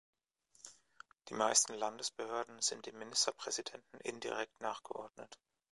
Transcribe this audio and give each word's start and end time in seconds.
Die 1.29 1.35
meisten 1.35 1.75
Landesbehörden 1.75 2.59
sind 2.59 2.87
dem 2.87 2.97
Ministerpräsidenten 2.97 3.99
indirekt 3.99 4.59
nachgeordnet. 4.59 5.37